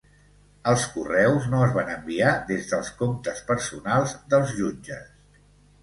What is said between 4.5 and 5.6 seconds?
jutges